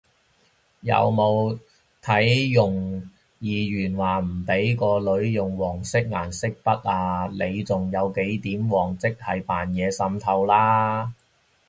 [0.79, 1.59] 有冇
[2.01, 3.07] 睇容
[3.39, 7.27] 議員話唔畀個女用黃色顏色筆啊？
[7.27, 11.13] 你仲有幾點黃即係扮嘢滲透啦！？